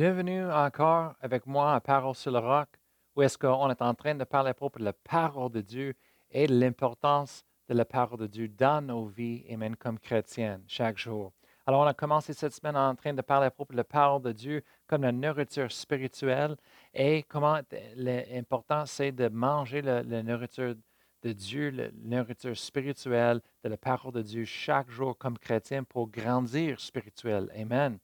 Bienvenue 0.00 0.50
encore 0.50 1.14
avec 1.20 1.44
moi 1.44 1.74
à 1.74 1.80
Parole 1.82 2.14
sur 2.14 2.32
le 2.32 2.38
roc, 2.38 2.68
où 3.14 3.20
est-ce 3.20 3.36
qu'on 3.36 3.68
est 3.68 3.82
en 3.82 3.92
train 3.92 4.14
de 4.14 4.24
parler 4.24 4.48
à 4.48 4.54
propos 4.54 4.78
de 4.78 4.84
la 4.86 4.94
parole 4.94 5.52
de 5.52 5.60
Dieu 5.60 5.92
et 6.30 6.46
de 6.46 6.58
l'importance 6.58 7.44
de 7.68 7.74
la 7.74 7.84
parole 7.84 8.20
de 8.20 8.26
Dieu 8.26 8.48
dans 8.48 8.80
nos 8.80 9.04
vies, 9.04 9.44
et 9.46 9.58
comme 9.78 9.98
chrétiennes, 9.98 10.64
chaque 10.66 10.96
jour. 10.96 11.34
Alors, 11.66 11.82
on 11.82 11.86
a 11.86 11.92
commencé 11.92 12.32
cette 12.32 12.54
semaine 12.54 12.78
en 12.78 12.94
train 12.94 13.12
de 13.12 13.20
parler 13.20 13.48
à 13.48 13.50
propos 13.50 13.74
de 13.74 13.76
la 13.76 13.84
parole 13.84 14.22
de 14.22 14.32
Dieu 14.32 14.62
comme 14.86 15.02
la 15.02 15.12
nourriture 15.12 15.70
spirituelle 15.70 16.56
et 16.94 17.22
comment 17.24 17.60
l'important 17.94 18.86
c'est 18.86 19.12
de 19.12 19.28
manger 19.28 19.82
la, 19.82 20.02
nourriture 20.02 20.76
de 21.22 21.32
Dieu, 21.34 21.68
la 21.68 21.88
nourriture 21.92 22.56
spirituelle 22.56 23.42
de 23.62 23.68
la 23.68 23.76
parole 23.76 24.14
de 24.14 24.22
Dieu 24.22 24.46
chaque 24.46 24.88
jour 24.88 25.18
comme 25.18 25.36
chrétien 25.36 25.84
pour 25.84 26.08
grandir 26.08 26.80
spirituel. 26.80 27.50
Amen. 27.54 27.98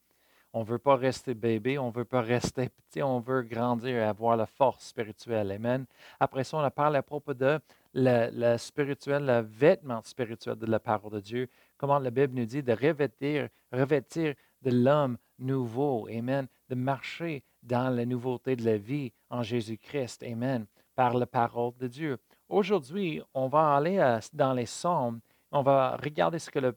On 0.57 0.61
ne 0.61 0.65
veut 0.65 0.79
pas 0.79 0.97
rester 0.97 1.35
bébé, 1.35 1.77
on 1.79 1.89
ne 1.89 1.93
veut 1.93 2.07
pas 2.07 2.23
rester 2.23 2.71
petit, 2.89 3.03
on 3.03 3.21
veut 3.21 3.43
grandir 3.43 3.95
et 3.95 4.03
avoir 4.03 4.39
la 4.39 4.47
force 4.47 4.87
spirituelle. 4.87 5.53
Amen. 5.53 5.85
Après 6.19 6.45
ça, 6.45 6.57
on 6.57 6.61
a 6.61 6.71
parlé 6.71 6.97
à 6.97 7.03
propos 7.03 7.35
de 7.35 7.61
le, 7.93 8.57
spirituel, 8.57 9.27
le 9.27 9.41
vêtement 9.41 10.01
spirituel 10.03 10.57
de 10.57 10.65
la 10.65 10.81
parole 10.81 11.13
de 11.13 11.21
Dieu, 11.21 11.51
comment 11.77 11.99
la 11.99 12.11
Bible 12.11 12.33
nous 12.33 12.47
dit 12.47 12.63
de 12.63 12.73
revêtir, 12.73 13.51
revêtir 13.71 14.35
de 14.63 14.71
l'homme 14.71 15.19
nouveau. 15.39 16.09
Amen. 16.09 16.47
De 16.71 16.75
marcher 16.75 17.45
dans 17.63 17.95
la 17.95 18.07
nouveauté 18.07 18.57
de 18.57 18.65
la 18.65 18.79
vie 18.79 19.13
en 19.29 19.43
Jésus-Christ. 19.43 20.23
Amen. 20.23 20.65
Par 20.95 21.13
la 21.13 21.27
parole 21.27 21.77
de 21.77 21.87
Dieu. 21.87 22.17
Aujourd'hui, 22.49 23.21
on 23.35 23.49
va 23.49 23.77
aller 23.77 24.21
dans 24.33 24.55
les 24.55 24.65
psaumes. 24.65 25.21
On 25.53 25.61
va 25.61 25.99
regarder 26.03 26.39
ce 26.39 26.51
que 26.51 26.61
la 26.61 26.73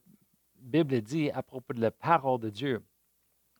Bible 0.57 1.01
dit 1.01 1.31
à 1.31 1.41
propos 1.41 1.71
de 1.71 1.79
la 1.79 1.91
parole 1.91 2.41
de 2.41 2.49
Dieu 2.49 2.83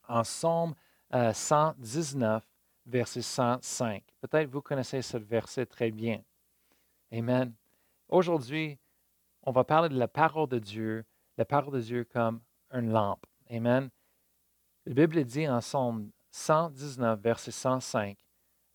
en 0.10 0.24
Psaume 0.24 0.74
119, 1.12 2.44
euh, 2.44 2.48
verset 2.86 3.22
105. 3.22 4.04
Peut-être 4.22 4.50
vous 4.50 4.62
connaissez 4.62 5.02
ce 5.02 5.18
verset 5.18 5.66
très 5.66 5.92
bien. 5.92 6.22
Amen. 7.12 7.54
Aujourd'hui, 8.10 8.78
on 9.44 9.52
va 9.52 9.64
parler 9.64 9.90
de 9.90 9.98
la 9.98 10.08
parole 10.08 10.50
de 10.50 10.60
Dieu, 10.60 11.06
la 11.38 11.46
parole 11.46 11.76
de 11.76 11.82
Dieu 11.82 12.04
comme 12.04 12.42
une 12.74 12.92
lampe. 12.92 13.26
Amen. 13.50 13.90
La 14.86 14.94
Bible 14.94 15.24
dit 15.24 15.48
en 15.48 15.60
Psaume 15.60 16.12
119, 16.32 17.20
verset 17.20 17.52
105, 17.52 18.18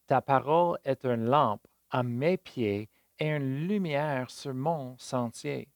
Ta 0.06 0.20
parole 0.20 0.78
est 0.84 1.04
une 1.04 1.24
lampe 1.24 1.66
à 1.90 2.02
mes 2.02 2.36
pieds 2.36 2.88
et 3.18 3.28
une 3.28 3.66
lumière 3.66 4.30
sur 4.30 4.52
mon 4.54 4.96
sentier. 4.98 5.68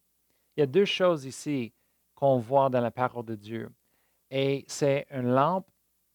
Il 0.57 0.61
y 0.61 0.63
a 0.63 0.67
deux 0.67 0.85
choses 0.85 1.25
ici 1.25 1.73
qu'on 2.15 2.39
voit 2.39 2.69
dans 2.69 2.81
la 2.81 2.91
parole 2.91 3.25
de 3.25 3.37
Dieu 3.37 3.71
et 4.31 4.65
c'est 4.69 5.07
une 5.11 5.33
lampe 5.33 5.69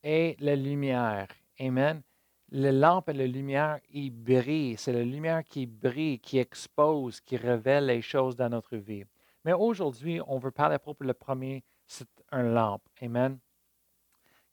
et 0.03 0.36
la 0.39 0.56
lumière. 0.56 1.28
Amen. 1.59 2.02
La 2.50 2.72
lampe 2.72 3.09
et 3.09 3.14
la 3.14 3.25
lumière, 3.25 3.80
ils 3.89 4.11
brillent. 4.11 4.78
C'est 4.78 4.94
la 4.94 5.03
lumière 5.03 5.44
qui 5.44 5.66
brille, 5.66 6.19
qui 6.19 6.38
expose, 6.38 7.19
qui 7.22 7.38
révèle 7.38 7.88
les 7.88 8.02
choses 8.02 8.36
dans 8.36 8.50
notre 8.50 8.78
vie. 8.78 9.03
Mais 9.44 9.53
aujourd'hui, 9.53 10.19
on 10.28 10.38
veut 10.38 10.52
parler 10.52 10.75
à 10.75 10.80
propos 10.80 11.03
le 11.03 11.14
premier, 11.14 11.64
c'est 11.88 12.08
une 12.31 12.53
lampe. 12.53 12.84
Amen. 13.02 13.39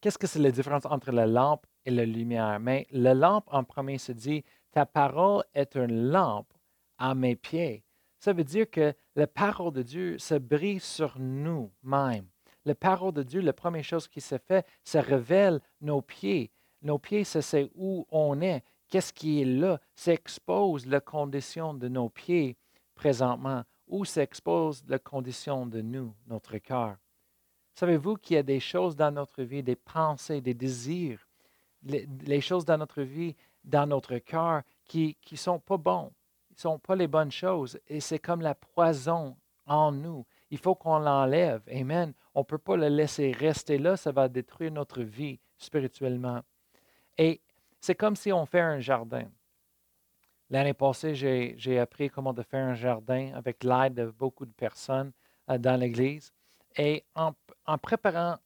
Qu'est-ce 0.01 0.19
que 0.19 0.27
c'est 0.27 0.39
la 0.39 0.51
différence 0.51 0.87
entre 0.87 1.13
la 1.13 1.27
lampe 1.27 1.67
et 1.85 1.91
la 1.91 2.07
lumière? 2.07 2.59
Mais 2.59 2.87
la 2.91 3.13
lampe 3.13 3.45
en 3.49 3.65
premier 3.65 3.99
se 3.99 4.13
dit, 4.13 4.45
ta 4.73 4.87
parole 4.87 5.45
est 5.53 5.77
une 5.77 6.11
lampe 6.11 6.53
à 6.97 7.15
mes 7.15 7.37
pieds. 7.37 7.85
Ça 8.19 8.33
veut 8.33 8.45
dire 8.45 8.71
que 8.71 8.95
la 9.15 9.27
parole 9.27 9.73
de 9.73 9.83
Dieu 9.83 10.19
se 10.19 10.35
brille 10.35 10.81
sur 10.81 11.19
nous-mêmes 11.19 12.29
la 12.65 12.75
parole 12.75 13.13
de 13.13 13.23
Dieu, 13.23 13.41
la 13.41 13.53
première 13.53 13.85
chose 13.85 14.09
qui 14.09 14.21
se 14.21 14.39
fait, 14.39 14.67
ça 14.85 15.01
révèle 15.01 15.61
nos 15.81 16.03
pieds. 16.03 16.51
Nos 16.83 16.99
pieds, 16.99 17.25
c'est 17.25 17.71
où 17.75 18.07
on 18.11 18.41
est, 18.41 18.63
qu'est-ce 18.89 19.13
qui 19.13 19.43
est 19.43 19.47
là. 19.47 19.81
Ça 19.95 20.13
expose 20.13 20.87
la 20.87 21.01
condition 21.01 21.75
de 21.75 21.89
nos 21.89 22.09
pieds 22.09 22.57
présentement, 22.95 23.65
ou 23.87 24.05
ça 24.05 24.23
expose 24.23 24.85
la 24.87 24.99
condition 24.99 25.67
de 25.67 25.81
nous, 25.81 26.15
notre 26.27 26.59
cœur. 26.59 26.97
Savez-vous 27.75 28.17
qu'il 28.17 28.37
y 28.37 28.39
a 28.39 28.43
des 28.43 28.61
choses 28.61 28.95
dans 28.97 29.11
notre 29.11 29.43
vie, 29.43 29.63
des 29.63 29.77
pensées, 29.77 30.41
des 30.41 30.55
désirs, 30.55 31.27
les, 31.83 32.41
choses 32.41 32.65
dans 32.65 32.77
notre 32.77 33.03
vie, 33.03 33.35
dans 33.65 33.87
notre 33.87 34.19
cœur, 34.19 34.63
qui 34.85 35.17
ne 35.31 35.37
sont 35.37 35.59
pas 35.59 35.79
bons, 35.79 36.13
ne 36.51 36.57
sont 36.57 36.79
pas 36.79 36.95
les 36.95 37.07
bonnes 37.07 37.33
choses. 37.33 37.79
Et 37.89 38.01
c'est 38.01 38.19
comme 38.19 38.43
la 38.43 38.55
poison 38.55 39.37
en 39.67 39.93
nous. 39.93 40.27
Il 40.51 40.59
faut 40.59 40.75
qu'on 40.75 40.99
l'enlève. 40.99 41.63
Amen. 41.71 42.13
On 42.35 42.41
ne 42.41 42.45
peut 42.45 42.59
pas 42.59 42.77
le 42.77 42.89
laisser 42.89 43.33
rester 43.33 43.79
là, 43.79 43.97
ça 43.97 44.13
va 44.13 44.29
détruire 44.29 44.73
notre 44.73 45.03
vie 45.03 45.39
spirituellement. 45.57 46.41
Et 47.17 47.41
c'est 47.81 47.95
comme 47.95 48.17
si 48.17 48.33
on 48.33 48.47
fait 48.47 48.61
un 48.61 48.81
jardin. 48.81 49.25
L'année 50.51 50.75
passée, 50.75 51.15
j'ai 51.15 51.79
appris 51.79 52.11
comment 52.11 52.35
faire 52.35 52.67
un 52.67 52.75
jardin 52.75 53.33
avec 53.35 53.63
l'aide 53.63 53.95
de 53.95 54.07
beaucoup 54.07 54.45
de 54.45 54.53
personnes 54.53 55.13
euh, 55.49 55.59
dans 55.59 55.79
l'Église. 55.79 56.33
Et 56.77 57.05
en, 57.15 57.33
préparant 57.79 58.37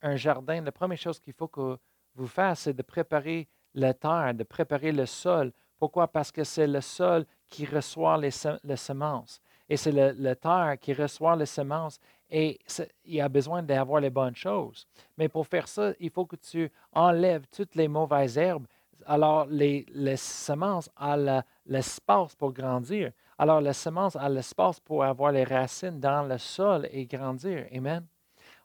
un 0.00 0.16
jardin, 0.16 0.62
la 0.62 0.72
première 0.72 0.98
chose 0.98 1.20
qu'il 1.20 1.34
faut 1.34 1.48
que 1.48 1.78
vous 2.14 2.26
fassiez, 2.26 2.70
c'est 2.70 2.76
de 2.76 2.82
préparer 2.82 3.48
la 3.74 3.92
terre, 3.92 4.32
de 4.34 4.44
préparer 4.44 4.92
le 4.92 5.04
sol. 5.04 5.52
Pourquoi? 5.78 6.08
Parce 6.08 6.32
que 6.32 6.44
c'est 6.44 6.66
le 6.66 6.80
sol 6.80 7.26
qui 7.50 7.66
reçoit 7.66 8.16
les 8.16 8.30
semences 8.76 9.40
et 9.68 9.76
c'est 9.76 9.92
le, 9.92 10.34
terre 10.34 10.76
qui 10.80 10.92
reçoit 10.92 11.36
les 11.36 11.46
semences 11.46 11.98
et 12.30 12.58
il 13.04 13.20
a 13.20 13.28
besoin 13.28 13.62
d'avoir 13.62 14.00
les 14.00 14.10
bonnes 14.10 14.36
choses. 14.36 14.86
Mais 15.16 15.28
pour 15.28 15.46
faire 15.46 15.68
ça, 15.68 15.92
il 16.00 16.10
faut 16.10 16.26
que 16.26 16.36
tu 16.36 16.70
enlèves 16.92 17.46
toutes 17.50 17.74
les 17.74 17.88
mauvaises 17.88 18.36
herbes. 18.36 18.66
Alors, 19.06 19.46
les, 19.46 19.84
semences 20.16 20.90
ont 21.00 21.42
l'espace 21.66 22.34
pour 22.34 22.52
grandir. 22.52 23.12
Alors, 23.38 23.60
les 23.60 23.72
semences 23.72 24.16
ont 24.16 24.28
l'espace 24.28 24.80
pour 24.80 25.04
avoir 25.04 25.32
les 25.32 25.44
racines 25.44 26.00
dans 26.00 26.22
le 26.22 26.38
sol 26.38 26.88
et 26.90 27.06
grandir. 27.06 27.66
Amen. 27.74 28.06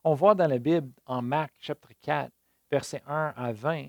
On 0.03 0.13
voit 0.13 0.35
dans 0.35 0.47
la 0.47 0.57
Bible, 0.57 0.91
en 1.05 1.21
Marc 1.21 1.53
chapitre 1.59 1.93
4, 2.01 2.31
versets 2.71 3.03
1 3.05 3.33
à 3.35 3.51
20, 3.51 3.87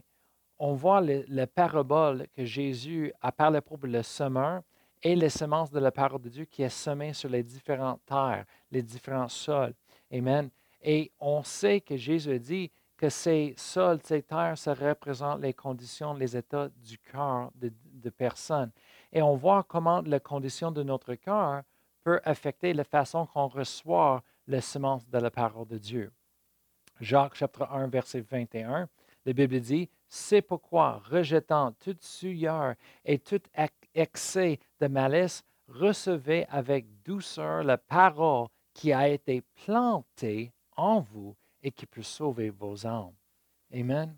on 0.58 0.74
voit 0.74 1.00
le, 1.00 1.44
parabole 1.46 2.26
que 2.36 2.44
Jésus 2.44 3.12
a 3.20 3.32
parlé 3.32 3.60
propos 3.60 3.86
le 3.86 4.02
semeur 4.02 4.62
et 5.02 5.16
les 5.16 5.30
semences 5.30 5.70
de 5.70 5.80
la 5.80 5.90
parole 5.90 6.20
de 6.20 6.28
Dieu 6.28 6.44
qui 6.44 6.62
est 6.62 6.68
semée 6.68 7.12
sur 7.12 7.28
les 7.28 7.42
différentes 7.42 8.04
terres, 8.04 8.44
les 8.70 8.82
différents 8.82 9.28
sols. 9.28 9.74
Amen. 10.12 10.50
Et 10.82 11.12
on 11.20 11.42
sait 11.42 11.80
que 11.80 11.96
Jésus 11.96 12.38
dit 12.38 12.70
que 12.96 13.08
ces 13.08 13.54
sols, 13.56 14.00
ces 14.04 14.22
terres, 14.22 14.58
ça 14.58 14.74
représente 14.74 15.40
les 15.40 15.54
conditions, 15.54 16.12
les 16.12 16.36
états 16.36 16.68
du 16.68 16.98
cœur 16.98 17.50
de, 17.54 18.10
personnes. 18.10 18.70
Et 19.12 19.22
on 19.22 19.36
voit 19.36 19.62
comment 19.62 20.02
la 20.02 20.20
condition 20.20 20.70
de 20.70 20.82
notre 20.82 21.14
cœur 21.14 21.62
peut 22.02 22.20
affecter 22.24 22.74
la 22.74 22.84
façon 22.84 23.26
qu'on 23.26 23.46
reçoit 23.46 24.22
les 24.46 24.60
semences 24.60 25.08
de 25.08 25.18
la 25.18 25.30
parole 25.30 25.66
de 25.66 25.78
Dieu. 25.78 26.12
Jacques 27.00 27.36
chapitre 27.36 27.70
1, 27.70 27.86
verset 27.88 28.20
21, 28.20 28.88
la 29.24 29.32
Bible 29.32 29.60
dit, 29.60 29.88
C'est 30.06 30.42
pourquoi, 30.42 31.02
rejetant 31.06 31.72
toute 31.72 32.02
souillure 32.02 32.74
et 33.04 33.18
tout 33.18 33.40
excès 33.94 34.58
de 34.80 34.86
malice, 34.86 35.42
recevez 35.68 36.46
avec 36.48 36.86
douceur 37.02 37.62
la 37.62 37.78
parole 37.78 38.48
qui 38.72 38.92
a 38.92 39.08
été 39.08 39.42
plantée 39.64 40.52
en 40.76 41.00
vous 41.00 41.36
et 41.62 41.70
qui 41.70 41.86
peut 41.86 42.02
sauver 42.02 42.50
vos 42.50 42.86
âmes. 42.86 43.14
Amen. 43.72 44.16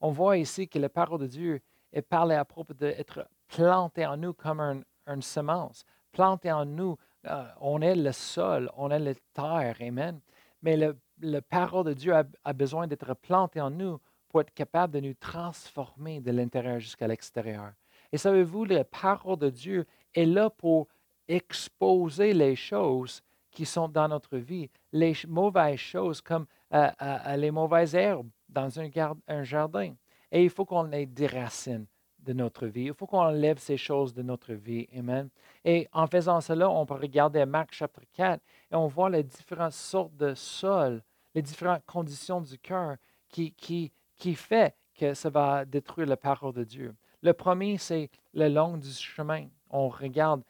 On 0.00 0.10
voit 0.10 0.36
ici 0.38 0.68
que 0.68 0.78
la 0.78 0.88
parole 0.88 1.20
de 1.20 1.26
Dieu 1.26 1.60
est 1.92 2.02
parlée 2.02 2.34
à 2.34 2.44
propos 2.44 2.74
d'être 2.74 3.28
plantée 3.48 4.06
en 4.06 4.16
nous 4.16 4.34
comme 4.34 4.84
une 5.06 5.22
semence. 5.22 5.84
Plantée 6.12 6.52
en 6.52 6.64
nous, 6.64 6.96
euh, 7.26 7.44
on 7.60 7.80
est 7.80 7.94
le 7.94 8.12
sol, 8.12 8.70
on 8.76 8.90
est 8.90 8.98
la 8.98 9.14
terre. 9.32 9.76
Amen. 9.80 10.20
Mais 10.62 10.76
la 11.20 11.42
parole 11.42 11.86
de 11.86 11.92
Dieu 11.92 12.14
a, 12.14 12.24
a 12.44 12.52
besoin 12.52 12.86
d'être 12.86 13.14
plantée 13.14 13.60
en 13.60 13.70
nous 13.70 13.98
pour 14.28 14.40
être 14.40 14.52
capable 14.52 14.94
de 14.94 15.00
nous 15.00 15.14
transformer 15.14 16.20
de 16.20 16.30
l'intérieur 16.30 16.80
jusqu'à 16.80 17.06
l'extérieur. 17.06 17.72
Et 18.14 18.16
savez-vous, 18.16 18.64
la 18.66 18.84
parole 18.84 19.38
de 19.38 19.50
Dieu 19.50 19.86
est 20.14 20.24
là 20.24 20.48
pour 20.48 20.86
exposer 21.26 22.32
les 22.32 22.54
choses 22.54 23.20
qui 23.50 23.66
sont 23.66 23.88
dans 23.88 24.06
notre 24.06 24.38
vie, 24.38 24.70
les 24.92 25.14
mauvaises 25.26 25.80
choses 25.80 26.20
comme 26.20 26.46
euh, 26.72 26.88
euh, 27.02 27.18
euh, 27.26 27.36
les 27.36 27.50
mauvaises 27.50 27.96
herbes 27.96 28.28
dans 28.48 28.70
un, 28.78 29.42
jardin. 29.42 29.94
Et 30.30 30.44
il 30.44 30.50
faut 30.50 30.64
qu'on 30.64 30.84
les 30.84 31.06
déracine 31.06 31.86
de 32.20 32.32
notre 32.32 32.68
vie. 32.68 32.84
Il 32.84 32.94
faut 32.94 33.08
qu'on 33.08 33.18
enlève 33.18 33.58
ces 33.58 33.76
choses 33.76 34.14
de 34.14 34.22
notre 34.22 34.52
vie. 34.52 34.86
Amen. 34.96 35.28
Et 35.64 35.88
en 35.92 36.06
faisant 36.06 36.40
cela, 36.40 36.70
on 36.70 36.86
peut 36.86 36.94
regarder 36.94 37.44
Marc 37.44 37.74
chapitre 37.74 38.06
4 38.12 38.40
et 38.70 38.76
on 38.76 38.86
voit 38.86 39.10
les 39.10 39.24
différentes 39.24 39.72
sortes 39.72 40.14
de 40.14 40.34
sols, 40.34 41.02
les 41.34 41.42
différentes 41.42 41.84
conditions 41.84 42.40
du 42.40 42.60
cœur 42.60 42.94
qui, 43.28 43.50
qui, 43.54 43.90
qui 44.14 44.36
fait 44.36 44.72
que 44.94 45.14
ça 45.14 45.30
va 45.30 45.64
détruire 45.64 46.06
la 46.06 46.16
parole 46.16 46.52
de 46.52 46.62
Dieu. 46.62 46.94
Le 47.24 47.32
premier, 47.32 47.78
c'est 47.78 48.10
le 48.34 48.48
long 48.48 48.76
du 48.76 48.92
chemin. 48.92 49.48
On 49.70 49.88
regarde, 49.88 50.42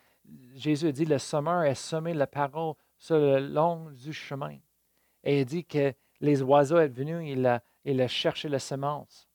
Jésus 0.57 0.93
dit, 0.93 1.05
le 1.05 1.19
semeur 1.19 1.63
est 1.63 1.77
semé 1.77 2.13
la 2.15 2.27
parole 2.27 2.75
sur 2.99 3.17
le 3.17 3.39
long 3.39 3.91
du 3.93 4.13
chemin. 4.13 4.59
Et 5.23 5.41
il 5.41 5.47
dit 5.47 5.65
que 5.65 5.95
les 6.21 6.43
oiseaux 6.43 6.81
sont 6.81 6.93
venus, 6.93 7.31
il 7.31 7.47
a, 7.47 7.63
il 7.85 8.01
a 8.01 8.09
cherché 8.09 8.49
la 8.49 8.59
semence. 8.59 9.29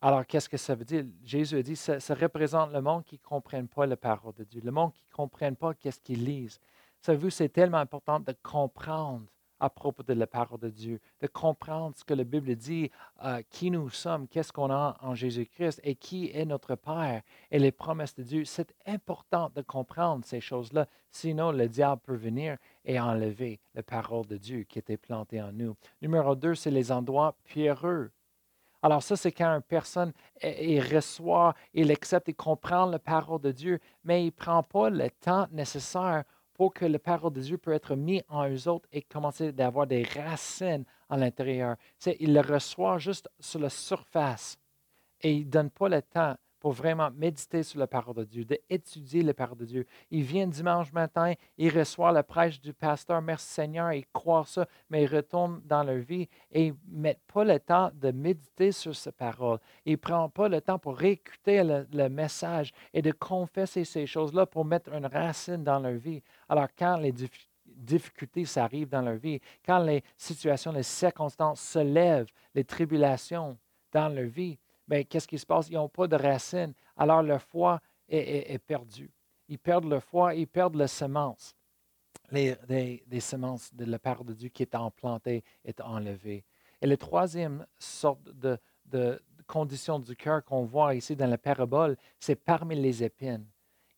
Alors, 0.00 0.26
qu'est-ce 0.26 0.48
que 0.48 0.56
ça 0.56 0.74
veut 0.74 0.86
dire? 0.86 1.04
Jésus 1.22 1.58
a 1.58 1.62
dit, 1.62 1.76
ça, 1.76 2.00
ça 2.00 2.14
représente 2.14 2.72
le 2.72 2.80
monde 2.80 3.04
qui 3.04 3.16
ne 3.16 3.28
comprenne 3.28 3.68
pas 3.68 3.84
la 3.84 3.96
parole 3.96 4.32
de 4.32 4.44
Dieu, 4.44 4.62
le 4.64 4.70
monde 4.70 4.94
qui 4.94 5.04
ne 5.10 5.14
comprenne 5.14 5.56
pas 5.56 5.74
qu'est-ce 5.74 6.00
qu'ils 6.00 6.24
lisent. 6.24 6.58
Savez-vous, 7.02 7.28
c'est 7.28 7.50
tellement 7.50 7.76
important 7.78 8.18
de 8.18 8.34
comprendre 8.42 9.26
à 9.64 9.70
propos 9.70 10.02
de 10.02 10.12
la 10.12 10.26
parole 10.26 10.60
de 10.60 10.68
Dieu, 10.68 11.00
de 11.22 11.26
comprendre 11.26 11.96
ce 11.96 12.04
que 12.04 12.12
la 12.12 12.24
Bible 12.24 12.54
dit, 12.54 12.90
euh, 13.24 13.40
qui 13.48 13.70
nous 13.70 13.88
sommes, 13.88 14.28
qu'est-ce 14.28 14.52
qu'on 14.52 14.70
a 14.70 14.96
en 15.00 15.14
Jésus-Christ 15.14 15.80
et 15.82 15.94
qui 15.94 16.30
est 16.34 16.44
notre 16.44 16.74
Père 16.74 17.22
et 17.50 17.58
les 17.58 17.72
promesses 17.72 18.14
de 18.14 18.22
Dieu. 18.22 18.44
C'est 18.44 18.74
important 18.86 19.50
de 19.54 19.62
comprendre 19.62 20.24
ces 20.26 20.40
choses-là, 20.40 20.86
sinon 21.10 21.50
le 21.50 21.66
diable 21.66 22.02
peut 22.04 22.16
venir 22.16 22.58
et 22.84 23.00
enlever 23.00 23.58
la 23.74 23.82
parole 23.82 24.26
de 24.26 24.36
Dieu 24.36 24.64
qui 24.64 24.78
était 24.78 24.98
plantée 24.98 25.40
en 25.40 25.52
nous. 25.52 25.74
Numéro 26.02 26.34
deux, 26.34 26.54
c'est 26.54 26.70
les 26.70 26.92
endroits 26.92 27.34
pierreux. 27.44 28.10
Alors 28.82 29.02
ça, 29.02 29.16
c'est 29.16 29.32
quand 29.32 29.48
une 29.48 29.62
personne 29.62 30.12
il 30.42 30.82
reçoit, 30.94 31.54
il 31.72 31.90
accepte 31.90 32.28
et 32.28 32.34
comprend 32.34 32.84
la 32.84 32.98
parole 32.98 33.40
de 33.40 33.50
Dieu, 33.50 33.80
mais 34.04 34.24
il 34.24 34.26
ne 34.26 34.30
prend 34.30 34.62
pas 34.62 34.90
le 34.90 35.08
temps 35.08 35.46
nécessaire 35.52 36.24
pour 36.54 36.72
que 36.72 36.84
la 36.84 36.98
parole 36.98 37.32
de 37.32 37.40
Dieu 37.40 37.58
puisse 37.58 37.76
être 37.76 37.96
mise 37.96 38.22
en 38.28 38.48
eux 38.48 38.68
autres 38.68 38.88
et 38.92 39.02
commencer 39.02 39.52
d'avoir 39.52 39.86
des 39.86 40.04
racines 40.04 40.84
à 41.08 41.16
l'intérieur. 41.16 41.76
Il 42.20 42.32
le 42.32 42.40
reçoit 42.40 42.98
juste 42.98 43.28
sur 43.38 43.60
la 43.60 43.70
surface 43.70 44.56
et 45.20 45.32
il 45.32 45.46
ne 45.46 45.50
donne 45.50 45.70
pas 45.70 45.88
le 45.88 46.00
temps 46.00 46.36
pour 46.64 46.72
vraiment 46.72 47.10
méditer 47.10 47.62
sur 47.62 47.78
la 47.78 47.86
parole 47.86 48.14
de 48.14 48.24
Dieu, 48.24 48.46
d'étudier 48.46 49.22
la 49.22 49.34
parole 49.34 49.58
de 49.58 49.66
Dieu. 49.66 49.86
Il 50.10 50.22
vient 50.22 50.46
dimanche 50.46 50.90
matin, 50.94 51.34
il 51.58 51.78
reçoit 51.78 52.10
la 52.10 52.22
prêche 52.22 52.58
du 52.58 52.72
pasteur, 52.72 53.20
merci 53.20 53.52
Seigneur, 53.52 53.92
il 53.92 54.06
croit 54.14 54.46
ça, 54.46 54.66
mais 54.88 55.02
il 55.02 55.14
retourne 55.14 55.60
dans 55.66 55.82
leur 55.82 55.98
vie 55.98 56.26
et 56.50 56.70
ne 56.70 56.76
mettent 56.88 57.20
pas 57.30 57.44
le 57.44 57.60
temps 57.60 57.90
de 57.92 58.10
méditer 58.12 58.72
sur 58.72 58.96
sa 58.96 59.12
parole. 59.12 59.58
Ils 59.84 59.92
ne 59.92 59.96
prennent 59.96 60.30
pas 60.30 60.48
le 60.48 60.62
temps 60.62 60.78
pour 60.78 60.96
réécouter 60.96 61.62
le, 61.62 61.86
le 61.92 62.08
message 62.08 62.72
et 62.94 63.02
de 63.02 63.12
confesser 63.12 63.84
ces 63.84 64.06
choses-là 64.06 64.46
pour 64.46 64.64
mettre 64.64 64.90
une 64.94 65.04
racine 65.04 65.64
dans 65.64 65.80
leur 65.80 65.98
vie. 65.98 66.22
Alors 66.54 66.68
quand 66.78 66.98
les 66.98 67.12
difficultés 67.66 68.44
s'arrivent 68.44 68.88
dans 68.88 69.02
leur 69.02 69.16
vie, 69.16 69.40
quand 69.66 69.80
les 69.80 70.04
situations, 70.16 70.70
les 70.70 70.84
circonstances 70.84 71.60
se 71.60 71.80
lèvent, 71.80 72.28
les 72.54 72.62
tribulations 72.62 73.58
dans 73.90 74.08
leur 74.08 74.28
vie, 74.28 74.56
bien, 74.86 75.02
qu'est-ce 75.02 75.26
qui 75.26 75.36
se 75.36 75.44
passe? 75.44 75.68
Ils 75.68 75.74
n'ont 75.74 75.88
pas 75.88 76.06
de 76.06 76.14
racines. 76.14 76.72
Alors 76.96 77.24
leur 77.24 77.42
foi 77.42 77.80
est, 78.08 78.56
perdue. 78.64 79.10
Ils 79.48 79.58
perdent 79.58 79.86
leur 79.86 80.04
foi, 80.04 80.36
ils 80.36 80.46
perdent 80.46 80.76
la 80.76 80.86
semence. 80.86 81.56
Les, 82.30 82.56
semences 83.18 83.74
de 83.74 83.86
la 83.86 83.98
part 83.98 84.22
de 84.22 84.32
Dieu 84.32 84.48
qui 84.48 84.62
est 84.62 84.76
implantée 84.76 85.42
est 85.64 85.80
enlevée. 85.80 86.44
Et 86.80 86.86
la 86.86 86.96
troisième 86.96 87.66
sorte 87.80 88.22
de, 88.30 88.56
de 88.86 89.20
condition 89.48 89.98
du 89.98 90.14
cœur 90.14 90.44
qu'on 90.44 90.62
voit 90.62 90.94
ici 90.94 91.16
dans 91.16 91.26
la 91.26 91.36
parabole, 91.36 91.96
c'est 92.20 92.36
parmi 92.36 92.76
les 92.76 93.02
épines. 93.02 93.44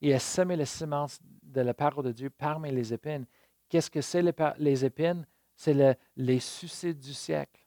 Il 0.00 0.14
a 0.14 0.18
semé 0.18 0.56
les 0.56 0.64
semences 0.64 1.20
de 1.56 1.62
la 1.62 1.74
parole 1.74 2.04
de 2.04 2.12
Dieu 2.12 2.30
parmi 2.30 2.70
les 2.70 2.92
épines. 2.92 3.26
Qu'est-ce 3.68 3.90
que 3.90 4.00
c'est 4.00 4.22
les, 4.22 4.32
les 4.58 4.84
épines? 4.84 5.26
C'est 5.56 5.96
les 6.16 6.40
suicides 6.40 6.98
du 6.98 7.14
siècle. 7.14 7.66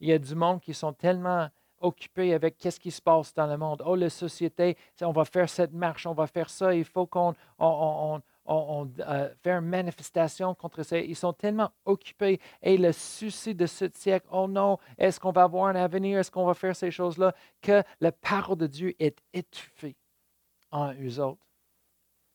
Il 0.00 0.08
y 0.08 0.12
a 0.12 0.18
du 0.18 0.34
monde 0.34 0.60
qui 0.60 0.74
sont 0.74 0.92
tellement 0.92 1.48
occupés 1.80 2.34
avec 2.34 2.58
qu'est-ce 2.58 2.80
qui 2.80 2.90
se 2.90 3.00
passe 3.00 3.32
dans 3.34 3.46
le 3.46 3.56
monde. 3.56 3.82
Oh, 3.86 3.94
la 3.94 4.10
société, 4.10 4.76
on 5.02 5.12
va 5.12 5.24
faire 5.24 5.48
cette 5.48 5.72
marche, 5.72 6.06
on 6.06 6.14
va 6.14 6.26
faire 6.26 6.50
ça, 6.50 6.74
il 6.74 6.84
faut 6.84 7.06
qu'on 7.06 7.34
on, 7.58 8.20
on, 8.46 8.90
euh, 9.00 9.34
une 9.44 9.60
manifestation 9.60 10.54
contre 10.54 10.82
ça. 10.82 10.98
Ils 10.98 11.14
sont 11.16 11.32
tellement 11.32 11.70
occupés 11.84 12.40
et 12.62 12.76
le 12.76 12.92
souci 12.92 13.54
de 13.54 13.66
ce 13.66 13.88
siècle, 13.92 14.26
oh 14.32 14.48
non, 14.48 14.78
est-ce 14.98 15.20
qu'on 15.20 15.32
va 15.32 15.44
avoir 15.44 15.66
un 15.66 15.76
avenir, 15.76 16.18
est-ce 16.18 16.30
qu'on 16.30 16.46
va 16.46 16.54
faire 16.54 16.74
ces 16.74 16.90
choses-là, 16.90 17.34
que 17.60 17.82
la 18.00 18.12
parole 18.12 18.58
de 18.58 18.66
Dieu 18.66 18.94
est 18.98 19.18
étouffée 19.32 19.96
en 20.70 20.92
eux 20.94 21.20
autres. 21.20 21.46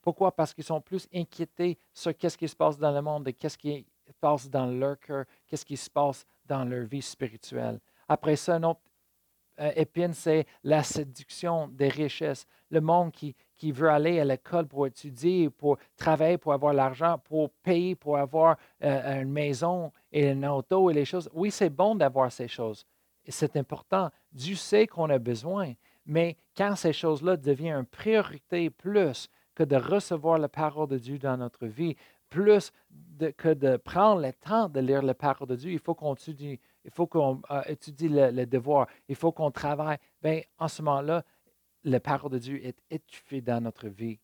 Pourquoi? 0.02 0.32
Parce 0.32 0.54
qu'ils 0.54 0.64
sont 0.64 0.82
plus 0.82 1.08
inquiétés 1.14 1.78
sur 1.94 2.16
qu'est-ce 2.18 2.38
qui 2.38 2.48
se 2.48 2.56
passe 2.56 2.78
dans 2.78 2.92
le 2.92 3.02
monde 3.02 3.28
et 3.28 3.34
qu'est-ce 3.34 3.58
qui 3.58 3.86
se 4.08 4.14
passe 4.20 4.50
dans 4.50 4.66
leur 4.66 5.00
cœur, 5.00 5.26
qu'est-ce 5.48 5.66
qui 5.66 5.78
se 5.78 5.90
passe 5.90 6.26
dans 6.46 6.66
leur 6.66 6.86
vie 6.86 7.02
spirituelle. 7.02 7.80
Après 8.08 8.36
ça, 8.36 8.56
un 8.56 8.64
autre 8.64 8.82
euh, 9.60 9.72
épine, 9.76 10.14
c'est 10.14 10.46
la 10.64 10.82
séduction 10.82 11.68
des 11.68 11.90
richesses. 11.90 12.48
Le 12.70 12.82
monde 12.82 13.12
qui, 13.12 13.36
qui 13.56 13.72
veut 13.72 13.90
aller 13.90 14.20
à 14.20 14.26
l'école 14.26 14.68
pour 14.68 14.88
étudier, 14.88 15.50
pour 15.50 15.78
travailler, 15.96 16.38
pour 16.38 16.54
avoir 16.54 16.74
l'argent, 16.74 17.20
pour 17.20 17.52
payer, 17.64 17.96
pour 17.96 18.18
avoir 18.18 18.58
euh, 18.84 19.22
une 19.22 19.32
maison 19.32 19.92
et 20.12 20.30
une 20.30 20.46
auto 20.46 20.90
et 20.90 20.94
les 20.94 21.06
choses. 21.06 21.30
Oui, 21.34 21.52
c'est 21.52 21.70
bon 21.70 21.96
d'avoir 21.96 22.32
ces 22.32 22.48
choses. 22.48 22.86
C'est 23.28 23.56
important. 23.56 24.10
Dieu 24.32 24.56
sait 24.56 24.88
qu'on 24.88 25.10
a 25.10 25.20
besoin. 25.20 25.74
Mais 26.06 26.36
quand 26.58 26.76
ces 26.76 26.94
choses-là 26.94 27.38
deviennent 27.38 27.78
une 27.78 27.86
priorité 27.86 28.70
plus 28.70 29.30
que 29.62 29.66
de 29.66 29.76
recevoir 29.76 30.40
la 30.40 30.50
parole 30.50 30.88
de 30.88 30.98
Dieu 30.98 31.20
dans 31.20 31.38
notre 31.38 31.68
vie, 31.68 31.96
plus 32.30 32.74
que 33.38 33.54
de 33.54 33.78
prendre 33.78 34.22
le 34.22 34.34
temps 34.34 34.70
de 34.70 34.80
lire 34.80 35.04
la 35.04 35.14
parole 35.14 35.48
de 35.48 35.56
Dieu, 35.56 35.72
il 35.72 35.80
faut 35.80 35.94
qu'on 35.94 36.16
étudie, 36.16 36.60
il 36.84 36.92
faut 36.92 37.06
qu'on 37.06 37.42
euh, 37.52 37.62
étudie 37.68 38.10
le, 38.10 38.46
devoir, 38.46 38.88
il 39.08 39.16
faut 39.16 39.32
qu'on 39.32 39.52
travaille. 39.52 39.98
Bien, 40.24 40.42
en 40.58 40.68
ce 40.68 40.82
moment-là, 40.82 41.24
la 41.84 42.00
parole 42.00 42.32
de 42.32 42.40
Dieu 42.40 42.66
est 42.66 42.78
étouffée 42.90 43.42
dans 43.42 43.62
notre 43.62 43.88
vie. 43.88 44.20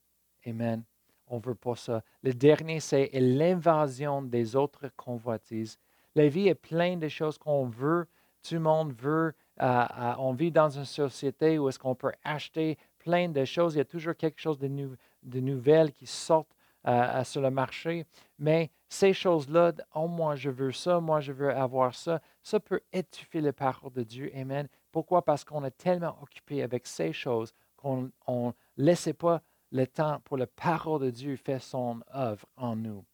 Amen. 0.45 0.84
On 1.28 1.38
ne 1.38 1.42
veut 1.42 1.56
pas 1.56 1.75
ça. 1.75 2.01
Le 2.24 2.34
dernier, 2.34 2.80
c'est 2.80 3.12
l'invasion 3.13 4.24
des 4.24 4.56
autres 4.56 4.89
convoitises. 4.95 5.78
La 6.16 6.30
vie 6.30 6.48
est 6.48 6.56
pleine 6.56 7.00
de 7.00 7.10
choses 7.10 7.38
qu'on 7.38 7.66
veut. 7.66 8.07
Tout 8.42 8.56
le 8.56 8.62
monde 8.62 8.94
veut. 8.94 9.36
Euh, 9.62 9.66
euh, 9.66 10.13
on 10.18 10.34
vit 10.34 10.51
dans 10.51 10.69
une 10.69 10.86
société 10.86 11.60
où 11.60 11.68
est-ce 11.69 11.78
qu'on 11.78 11.95
peut 11.95 12.13
acheter 12.24 12.78
plein 13.07 13.30
de 13.30 13.45
choses. 13.45 13.75
Il 13.75 13.78
y 13.78 13.81
a 13.81 13.86
toujours 13.86 14.16
quelque 14.16 14.39
chose 14.39 14.60
de, 14.60 14.68
nouveau 14.68 14.95
de 15.24 15.40
nouvelles 15.40 15.92
qui 15.92 16.06
sortent 16.06 16.56
euh, 16.88 17.24
sur 17.24 17.42
le 17.42 17.52
marché. 17.52 18.06
Mais 18.40 18.72
ces 18.90 19.14
choses-là, 19.14 19.74
oh, 19.94 20.08
moi, 20.08 20.36
je 20.36 20.50
veux 20.50 20.72
ça, 20.72 21.00
moi, 21.00 21.19
je 21.19 21.31
veux 21.31 21.50
avoir 21.52 21.94
ça, 21.94 22.22
ça 22.42 22.60
peut 22.60 22.81
étouffer 22.94 23.42
les 23.42 23.52
paroles 23.52 23.92
de 23.92 24.04
Dieu. 24.04 24.31
Amen. 24.36 24.68
Pourquoi? 24.92 25.24
Parce 25.24 25.44
qu'on 25.44 25.64
est 25.66 25.78
tellement 25.78 26.18
occupé 26.22 26.64
avec 26.64 26.88
ces 26.88 27.12
choses 27.14 27.54
qu'on 27.75 28.12
ne 28.28 28.52
laissait 28.78 29.14
pas 29.14 29.42
le 29.72 29.86
temps 29.86 30.22
pour 30.24 30.38
la 30.38 30.48
parole 30.48 31.02
de 31.02 31.10
Dieu 31.10 31.36
faire 31.36 31.62
son 31.62 32.01
œuvre 32.15 32.46
en 32.56 32.75
nous. 32.75 33.06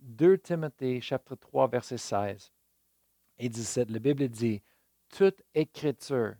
2 0.00 0.38
Timothée, 0.38 1.00
chapitre 1.00 1.36
3, 1.36 1.68
verset 1.68 1.98
16 1.98 2.50
et 3.40 3.48
17, 3.48 3.90
la 3.90 3.98
Bible 3.98 4.28
dit 4.28 4.62
Toute 5.08 5.42
écriture 5.54 6.34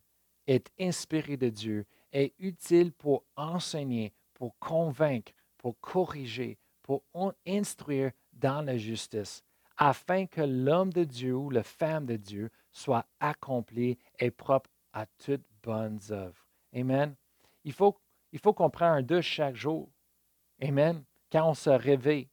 est 0.46 0.70
inspirée 0.78 1.36
de 1.36 1.48
Dieu 1.48 1.86
et 2.12 2.34
utile 2.38 2.92
pour 2.92 3.24
enseigner, 3.36 4.12
pour 4.40 4.58
convaincre, 4.58 5.32
pour 5.58 5.78
corriger, 5.80 6.56
pour 6.80 7.02
instruire 7.46 8.10
dans 8.32 8.62
la 8.62 8.78
justice, 8.78 9.44
afin 9.76 10.24
que 10.24 10.40
l'homme 10.40 10.94
de 10.94 11.04
Dieu 11.04 11.34
ou 11.34 11.50
la 11.50 11.62
femme 11.62 12.06
de 12.06 12.16
Dieu 12.16 12.50
soit 12.72 13.04
accompli 13.20 13.98
et 14.18 14.30
propre 14.30 14.70
à 14.94 15.04
toutes 15.22 15.44
bonnes 15.62 16.00
œuvres. 16.08 16.46
Amen. 16.74 17.14
Il 17.64 17.74
faut, 17.74 17.98
il 18.32 18.38
faut 18.38 18.54
qu'on 18.54 18.70
prenne 18.70 18.92
un 18.92 19.02
douche 19.02 19.26
chaque 19.26 19.56
jour. 19.56 19.90
Amen. 20.62 21.04
Quand 21.30 21.50
on 21.50 21.54
se 21.54 21.68
réveille. 21.68 22.30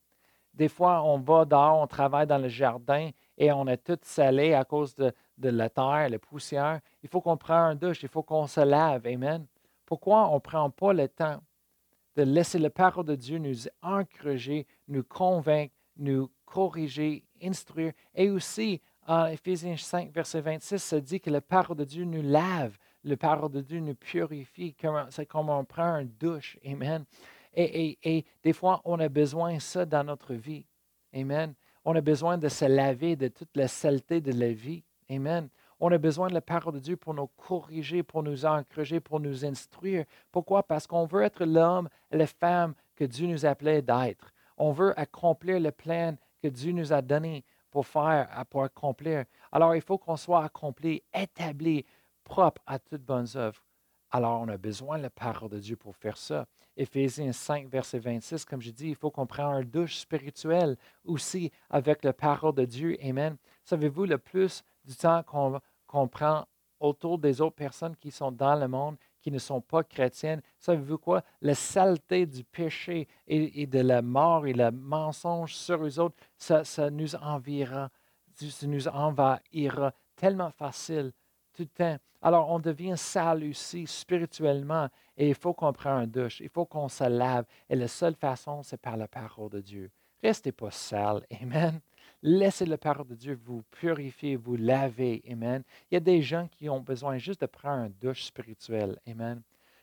Des 0.54 0.70
fois, 0.70 1.04
on 1.04 1.20
va 1.20 1.44
dehors, 1.44 1.82
on 1.82 1.88
travaille 1.88 2.26
dans 2.26 2.38
le 2.38 2.48
jardin 2.48 3.10
et 3.38 3.52
on 3.52 3.68
est 3.68 3.84
tout 3.84 4.00
salé 4.04 4.54
à 4.54 4.64
cause 4.64 4.96
de, 4.96 5.12
de 5.38 5.50
la 5.50 5.70
terre, 5.70 6.08
la 6.10 6.20
poussière. 6.20 6.80
Il 7.04 7.10
faut 7.10 7.20
qu'on 7.20 7.36
prenne 7.36 7.58
un 7.58 7.76
douche, 7.76 8.02
il 8.02 8.08
faut 8.10 8.24
qu'on 8.24 8.48
se 8.48 8.62
lave. 8.62 9.06
Amen. 9.06 9.46
Pourquoi 9.86 10.30
on 10.30 10.36
ne 10.36 10.40
prend 10.40 10.70
pas 10.70 10.94
le 10.94 11.10
temps? 11.10 11.42
De 12.18 12.24
laisser 12.24 12.58
la 12.58 12.72
parole 12.72 13.06
de 13.06 13.16
Dieu 13.16 13.38
nous 13.38 13.68
encourager, 13.84 14.66
nous 14.88 15.04
convaincre, 15.04 15.74
nous 15.98 16.32
corriger, 16.46 17.24
instruire. 17.44 17.94
Et 18.16 18.32
aussi, 18.32 18.82
en 19.06 19.28
Éphésiens 19.28 19.78
5, 19.78 20.12
verset 20.12 20.42
26, 20.42 20.80
ça 20.80 21.00
dit 21.00 21.22
que 21.22 21.30
la 21.30 21.42
parole 21.42 21.78
de 21.78 21.86
Dieu 21.86 22.06
nous 22.06 22.24
lave, 22.24 22.76
la 23.04 23.18
parole 23.18 23.52
de 23.52 23.62
Dieu 23.62 23.80
nous 23.80 23.94
purifie. 23.94 24.76
C'est 25.12 25.28
comme 25.28 25.50
on 25.50 25.64
prend 25.64 25.84
un 25.84 26.06
douche. 26.06 26.58
Amen. 26.66 27.06
Et, 27.54 27.98
et, 28.04 28.26
des 28.44 28.54
fois, 28.54 28.82
on 28.84 29.00
a 29.00 29.10
besoin 29.10 29.56
de 29.56 29.62
ça 29.62 29.86
dans 29.86 30.04
notre 30.04 30.34
vie. 30.34 30.66
Amen. 31.14 31.54
On 31.86 31.96
a 31.96 32.02
besoin 32.02 32.40
de 32.40 32.50
se 32.50 32.66
laver 32.66 33.16
de 33.16 33.28
toute 33.28 33.56
la 33.56 33.68
saleté 33.68 34.22
de 34.22 34.32
la 34.32 34.52
vie. 34.52 34.84
Amen. 35.10 35.50
On 35.80 35.92
a 35.92 35.98
besoin 35.98 36.28
de 36.28 36.34
la 36.34 36.42
parole 36.42 36.74
de 36.74 36.80
Dieu 36.80 36.98
pour 36.98 37.14
nous 37.14 37.28
corriger, 37.28 38.02
pour 38.02 38.24
nous 38.24 38.46
encourager, 38.46 39.00
pour 39.00 39.20
nous 39.20 39.46
instruire. 39.46 40.06
Pourquoi? 40.32 40.64
Parce 40.64 40.88
qu'on 40.88 41.06
veut 41.06 41.22
être 41.22 41.46
l'homme 41.46 41.88
la 42.12 42.26
femme 42.26 42.74
que 42.96 43.04
Dieu 43.04 43.28
nous 43.28 43.46
appelait 43.46 43.84
d'être. 43.84 44.34
On 44.58 44.72
veut 44.72 45.00
accomplir 45.00 45.60
le 45.60 45.72
plan 45.72 46.18
que 46.42 46.48
Dieu 46.48 46.72
nous 46.72 46.94
a 46.94 47.02
donné 47.02 47.46
pour 47.70 47.86
faire, 47.86 48.28
pour 48.50 48.64
accomplir. 48.64 49.26
Alors, 49.52 49.76
il 49.76 49.82
faut 49.82 50.00
qu'on 50.00 50.18
soit 50.18 50.44
accompli, 50.44 51.04
établi, 51.14 51.86
propre 52.24 52.62
à 52.66 52.80
toutes 52.80 53.04
bonnes 53.04 53.28
œuvres. 53.36 53.62
Alors, 54.10 54.42
on 54.42 54.48
a 54.48 54.58
besoin 54.58 54.98
de 54.98 55.04
la 55.04 55.10
parole 55.10 55.50
de 55.50 55.60
Dieu 55.60 55.76
pour 55.76 55.96
faire 55.96 56.18
ça. 56.18 56.48
Éphésiens 56.76 57.34
5, 57.34 57.68
verset 57.68 58.00
26, 58.00 58.46
comme 58.46 58.62
je 58.62 58.72
dis, 58.72 58.90
il 58.90 58.96
faut 58.96 59.12
qu'on 59.12 59.26
prenne 59.26 59.46
un 59.46 59.64
douche 59.64 59.98
spirituel 59.98 60.78
aussi 61.06 61.52
avec 61.70 62.04
la 62.04 62.14
parole 62.14 62.54
de 62.54 62.66
Dieu. 62.66 62.98
Amen. 63.04 63.36
Savez-vous, 63.64 64.06
le 64.06 64.18
plus 64.18 64.64
du 64.88 64.96
temps 64.96 65.22
qu'on 65.86 66.08
prend 66.08 66.46
autour 66.80 67.18
des 67.18 67.42
autres 67.42 67.56
personnes 67.56 67.96
qui 67.96 68.12
sont 68.12 68.32
dans 68.32 68.56
le 68.56 68.68
monde, 68.68 68.98
qui 69.22 69.32
ne 69.32 69.40
sont 69.40 69.62
pas 69.62 69.84
chrétiennes. 69.84 70.42
Savez-vous 70.60 70.98
quoi? 70.98 71.24
La 71.42 71.56
saleté 71.56 72.26
du 72.26 72.44
péché 72.44 73.08
et, 73.28 73.66
de 73.66 73.80
la 73.80 74.02
mort 74.02 74.46
et 74.46 74.54
le 74.54 74.72
mensonge 74.72 75.56
sur 75.56 75.84
eux 75.84 76.00
autres, 76.00 76.16
ça, 76.38 76.64
ça 76.64 76.90
nous 76.90 77.16
envira, 77.16 77.90
ça 78.36 78.68
nous 78.68 78.88
envahira 78.88 79.94
tellement 80.16 80.52
facile 80.52 81.12
tout 81.54 81.64
le 81.64 81.68
temps. 81.70 81.98
Alors, 82.22 82.50
on 82.50 82.60
devient 82.60 82.96
sale 82.98 83.44
aussi 83.50 83.86
spirituellement 83.86 84.90
et 85.16 85.30
il 85.30 85.36
faut 85.36 85.54
qu'on 85.54 85.74
prenne 85.74 86.04
un 86.04 86.08
douche, 86.08 86.40
il 86.40 86.50
faut 86.50 86.66
qu'on 86.66 86.90
se 86.90 87.04
lave. 87.04 87.46
Et 87.70 87.76
la 87.76 87.88
seule 87.88 88.16
façon, 88.16 88.64
c'est 88.64 88.82
par 88.82 88.98
la 88.98 89.08
parole 89.08 89.50
de 89.50 89.62
Dieu. 89.62 89.92
Restez 90.24 90.52
pas 90.52 90.72
sale. 90.72 91.26
Amen. 91.42 91.80
Laissez 92.24 92.66
la 92.66 92.78
parole 92.78 93.08
de 93.08 93.16
Dieu 93.16 93.40
vous 93.46 93.62
purifier, 93.70 94.36
vous 94.36 94.56
laver. 94.56 95.24
Amen. 95.30 95.64
Il 95.90 95.96
y 95.96 95.98
a 95.98 96.02
des 96.02 96.22
gens 96.22 96.48
qui 96.48 96.68
ont 96.68 96.80
besoin 96.80 97.18
juste 97.18 97.42
de 97.42 97.46
prendre 97.46 97.84
un 97.84 97.90
douche 97.90 98.24
spirituel. 98.24 99.00
Amen. 99.08 99.42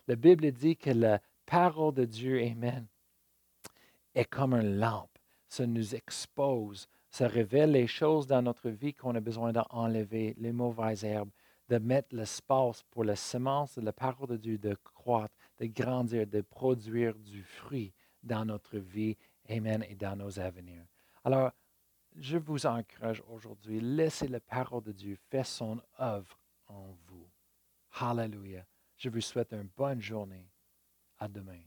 La 0.09 0.17
Bible 0.17 0.51
dit 0.51 0.77
que 0.77 0.91
la 0.91 1.21
parole 1.47 1.95
de 1.95 2.05
Dieu, 2.05 2.43
Amen, 2.43 2.87
est 4.15 4.25
comme 4.25 4.55
une 4.55 4.79
lampe. 4.79 5.17
Ça 5.49 5.67
nous 5.67 5.95
expose. 5.95 6.89
Ça 7.11 7.29
révèle 7.29 7.71
les 7.71 7.87
choses 7.87 8.27
dans 8.27 8.43
notre 8.43 8.69
vie 8.69 8.93
qu'on 8.93 9.15
a 9.15 9.21
besoin 9.21 9.53
d'enlever, 9.53 10.35
les 10.39 10.53
mauvaises 10.53 11.05
herbes, 11.05 11.31
de 11.69 11.79
mettre 11.79 12.15
l'espace 12.17 12.83
pour 12.91 13.05
la 13.05 13.15
semence 13.15 13.79
de 13.79 13.85
la 13.85 13.93
parole 13.93 14.29
de 14.29 14.37
Dieu 14.37 14.59
de 14.59 14.77
croître, 14.83 15.35
de 15.61 15.67
grandir, 15.67 16.27
de 16.27 16.41
produire 16.41 17.15
du 17.15 17.45
fruit 17.45 17.93
dans 18.25 18.45
notre 18.45 18.79
vie. 18.79 19.17
Amen. 19.49 19.85
Et 19.89 19.95
dans 19.95 20.17
nos 20.17 20.41
avenirs. 20.41 20.85
Alors, 21.23 21.53
je 22.17 22.39
vous 22.39 22.67
encourage 22.67 23.23
aujourd'hui, 23.29 23.81
laissez 23.81 24.29
la 24.29 24.41
parole 24.41 24.83
de 24.83 24.93
Dieu 24.93 25.17
faire 25.31 25.47
son 25.47 25.81
œuvre 26.01 26.39
en 26.69 26.97
vous. 27.07 27.29
Hallelujah. 28.01 28.67
Je 28.97 29.09
vous 29.09 29.21
souhaite 29.21 29.53
une 29.53 29.69
bonne 29.77 30.01
journée. 30.01 30.49
À 31.19 31.29
demain. 31.29 31.63